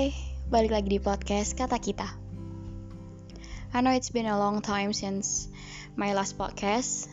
[0.00, 0.16] Hai,
[0.48, 2.08] balik lagi di podcast Kata Kita.
[3.76, 5.52] I know it's been a long time since
[5.92, 7.12] my last podcast.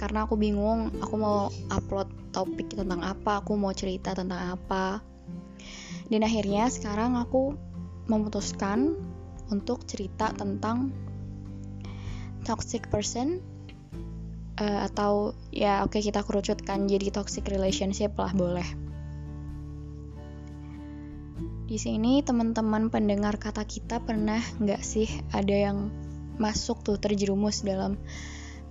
[0.00, 5.04] Karena aku bingung, aku mau upload topik tentang apa, aku mau cerita tentang apa.
[6.08, 7.52] Dan akhirnya sekarang aku
[8.08, 8.96] memutuskan
[9.52, 10.88] untuk cerita tentang
[12.48, 13.44] toxic person
[14.56, 18.83] uh, atau ya oke okay, kita kerucutkan jadi toxic relationship lah boleh.
[21.64, 25.88] Di sini teman-teman pendengar kata kita pernah nggak sih ada yang
[26.36, 27.96] masuk tuh terjerumus dalam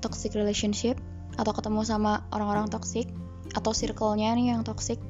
[0.03, 0.99] toxic relationship
[1.39, 3.09] atau ketemu sama orang-orang toxic
[3.57, 5.01] atau circle-nya nih yang toxic?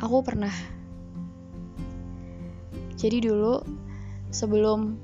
[0.00, 0.52] Aku pernah.
[2.96, 3.60] Jadi dulu
[4.32, 4.96] sebelum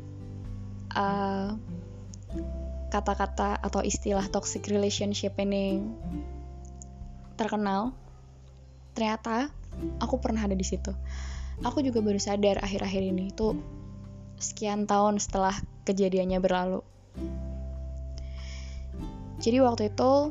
[0.96, 1.56] uh,
[2.92, 5.80] kata-kata atau istilah toxic relationship ini
[7.40, 7.96] terkenal,
[8.92, 9.48] ternyata
[9.98, 10.92] aku pernah ada di situ.
[11.62, 13.54] Aku juga baru sadar akhir-akhir ini itu
[14.40, 15.54] sekian tahun setelah
[15.86, 16.80] kejadiannya berlalu.
[19.42, 20.30] Jadi waktu itu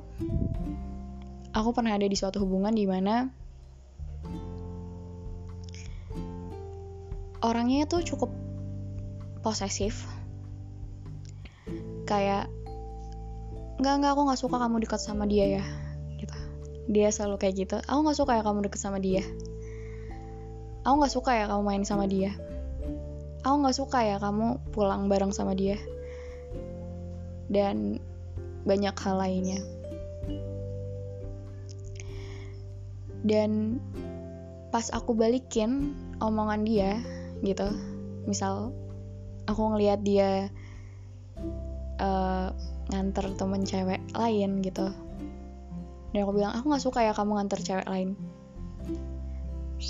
[1.52, 3.28] aku pernah ada di suatu hubungan di mana
[7.44, 8.32] orangnya tuh cukup
[9.42, 10.06] posesif
[12.06, 12.48] kayak
[13.82, 15.66] nggak nggak aku nggak suka kamu dekat sama dia ya
[16.90, 17.78] dia selalu kayak gitu.
[17.86, 19.22] Aku nggak suka ya kamu deket sama dia.
[20.82, 22.34] Aku nggak suka ya kamu main sama dia.
[23.46, 25.78] Aku nggak suka ya kamu pulang bareng sama dia.
[27.52, 28.02] Dan
[28.66, 29.60] banyak hal lainnya.
[33.22, 33.78] Dan
[34.72, 36.92] pas aku balikin omongan dia
[37.44, 37.68] gitu
[38.24, 38.72] misal
[39.50, 40.48] aku ngelihat dia
[42.00, 42.56] uh,
[42.88, 44.96] nganter temen cewek lain gitu
[46.12, 48.20] dan aku bilang aku nggak suka ya kamu nganter cewek lain.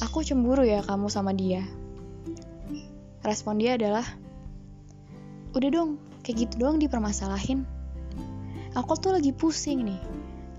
[0.05, 1.65] Aku cemburu ya kamu sama dia.
[3.25, 4.05] Respon dia adalah
[5.51, 7.65] udah dong kayak gitu doang dipermasalahin.
[8.77, 9.99] Aku tuh lagi pusing nih.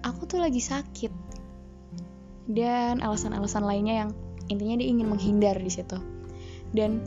[0.05, 1.11] Aku tuh lagi sakit.
[2.50, 4.11] Dan alasan-alasan lainnya yang
[4.50, 5.97] intinya dia ingin menghindar di situ.
[6.75, 7.00] Dan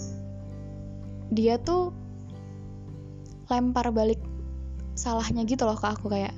[1.29, 1.93] dia tuh
[3.51, 4.17] lempar balik
[4.97, 6.33] salahnya gitu loh ke aku kayak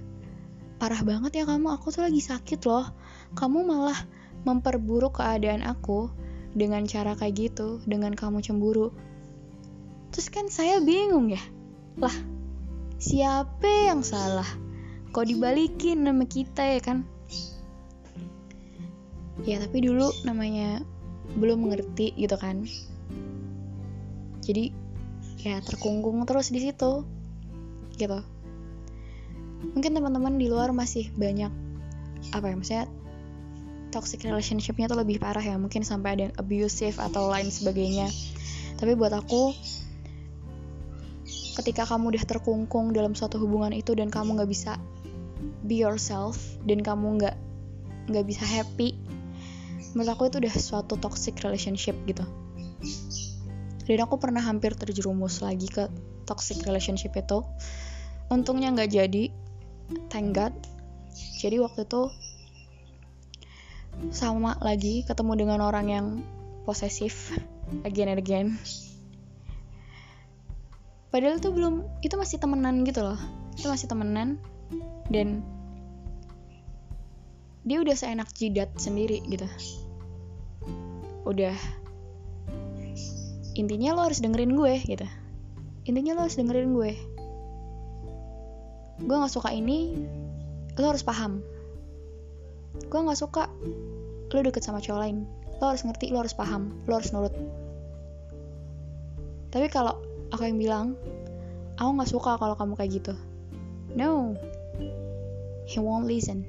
[0.77, 2.85] parah banget ya kamu aku tuh lagi sakit loh.
[3.33, 3.97] Kamu malah
[4.45, 6.09] memperburuk keadaan aku
[6.53, 8.93] dengan cara kayak gitu dengan kamu cemburu.
[10.13, 11.41] Terus kan saya bingung ya.
[11.97, 12.13] Lah
[13.01, 14.47] siapa yang salah?
[15.13, 17.05] Kok dibalikin nama kita ya kan?
[19.45, 20.81] Ya tapi dulu namanya
[21.37, 22.65] belum mengerti gitu kan.
[24.45, 24.73] Jadi
[25.41, 27.05] ya terkungkung terus di situ
[27.97, 28.21] gitu
[29.73, 31.49] mungkin teman-teman di luar masih banyak
[32.33, 32.85] apa ya maksudnya
[33.89, 35.55] toxic relationshipnya tuh lebih parah ya.
[35.55, 38.11] Mungkin sampai ada yang abusive atau lain sebagainya.
[38.77, 39.55] Tapi buat aku
[41.57, 44.77] ketika kamu udah terkungkung dalam suatu hubungan itu dan kamu nggak bisa
[45.65, 46.37] be yourself
[46.69, 47.35] dan kamu nggak
[48.13, 48.93] nggak bisa happy
[49.97, 52.21] menurut aku itu udah suatu toxic relationship gitu.
[53.87, 55.89] Dan aku pernah hampir terjerumus lagi ke
[56.27, 57.41] toxic relationship itu.
[58.27, 59.31] Untungnya nggak jadi
[60.11, 60.53] thank God.
[61.39, 62.11] Jadi waktu itu
[64.13, 66.05] sama lagi ketemu dengan orang yang
[66.67, 67.33] posesif
[67.87, 68.47] again and again.
[71.07, 73.19] Padahal itu belum itu masih temenan gitu loh.
[73.55, 74.37] Itu masih temenan.
[75.07, 75.41] Dan
[77.63, 79.47] dia udah seenak jidat sendiri gitu.
[81.23, 81.55] Udah.
[83.57, 85.07] Intinya lo harus dengerin gue gitu.
[85.87, 87.16] Intinya lo harus dengerin gue
[88.97, 89.93] gue nggak suka ini
[90.77, 91.41] lo harus paham.
[92.89, 93.49] Gue nggak suka
[94.33, 95.17] lo deket sama cowok lain.
[95.57, 97.33] Lo harus ngerti lo harus paham lo harus nurut.
[99.53, 99.97] Tapi kalau
[100.33, 100.85] aku yang bilang
[101.77, 103.13] aku nggak suka kalau kamu kayak gitu.
[103.93, 104.37] No.
[105.67, 106.47] He won't listen.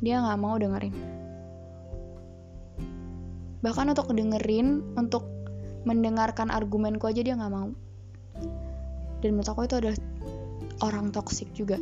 [0.00, 0.94] Dia nggak mau dengerin.
[3.64, 5.24] Bahkan untuk dengerin untuk
[5.88, 7.72] mendengarkan argumenku aja dia nggak mau.
[9.24, 9.96] Dan menurut aku itu adalah
[10.82, 11.78] orang toksik juga.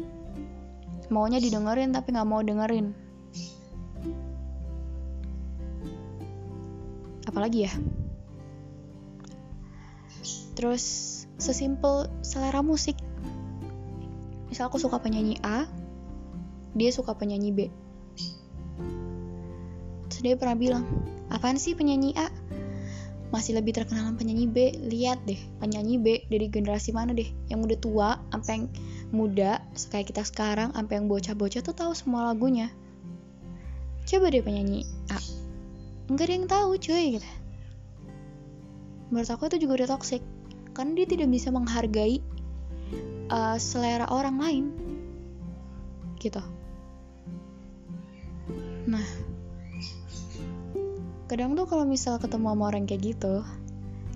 [1.09, 2.93] Maunya didengerin tapi nggak mau dengerin.
[7.29, 7.73] Apalagi ya?
[10.53, 10.85] Terus
[11.41, 12.99] sesimpel selera musik.
[14.53, 15.65] Misal aku suka penyanyi A
[16.73, 17.59] dia suka penyanyi B.
[20.09, 20.85] Terus dia pernah bilang
[21.29, 22.29] apaan sih penyanyi A
[23.33, 24.57] masih lebih terkenal penyanyi B.
[24.77, 27.27] Lihat deh penyanyi B dari generasi mana deh?
[27.49, 28.65] Yang udah tua sampai yang
[29.11, 32.69] muda kayak kita sekarang sampai yang bocah-bocah tuh tahu semua lagunya.
[34.05, 35.19] Coba deh penyanyi A.
[36.13, 37.31] Nggak ada yang tahu cuy gitu.
[39.09, 40.21] Menurut aku itu juga udah toxic
[40.77, 42.21] karena dia tidak bisa menghargai
[43.33, 44.65] uh, selera orang lain.
[46.21, 46.41] Gitu.
[48.89, 49.07] Nah
[51.33, 53.41] kadang tuh kalau misal ketemu sama orang kayak gitu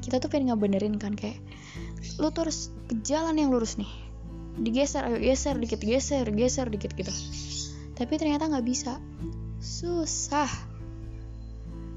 [0.04, 1.40] kita tuh pengen ngebenerin kan kayak
[2.22, 3.90] lu tuh harus ke jalan yang lurus nih.
[4.56, 7.12] Digeser ayo geser dikit geser geser dikit gitu.
[7.98, 9.02] Tapi ternyata nggak bisa.
[9.58, 10.48] Susah.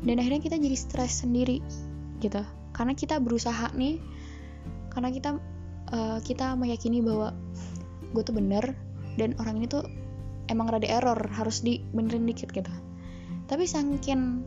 [0.01, 1.61] Dan akhirnya kita jadi stres sendiri
[2.19, 2.41] gitu.
[2.73, 4.01] Karena kita berusaha nih
[4.89, 5.29] karena kita
[5.93, 7.37] uh, kita meyakini bahwa
[8.09, 8.73] gue tuh bener
[9.21, 9.85] dan orang ini tuh
[10.49, 12.73] emang rada error harus dibenerin dikit gitu.
[13.45, 14.43] Tapi sangkin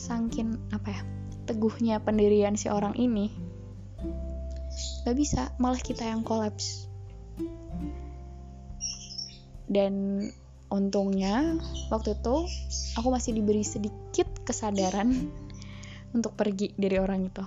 [0.00, 1.02] sangkin apa ya
[1.44, 3.28] teguhnya pendirian si orang ini
[5.04, 5.52] gak bisa.
[5.60, 6.88] Malah kita yang kolaps.
[9.70, 10.26] Dan
[10.70, 11.58] untungnya
[11.90, 12.46] waktu itu
[12.98, 15.30] aku masih diberi sedikit kesadaran
[16.16, 17.44] untuk pergi dari orang itu.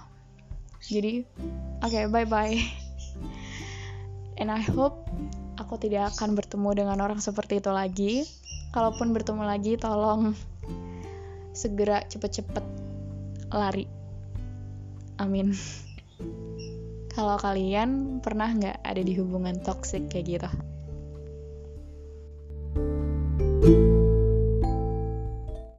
[0.84, 1.24] Jadi
[1.80, 2.60] oke okay, bye bye
[4.36, 5.08] and I hope
[5.56, 8.14] aku tidak akan bertemu dengan orang seperti itu lagi.
[8.74, 10.34] Kalaupun bertemu lagi tolong
[11.54, 12.66] segera cepet-cepet
[13.54, 13.86] lari.
[15.22, 15.54] Amin.
[17.14, 20.50] Kalau kalian pernah nggak ada di hubungan toxic kayak gitu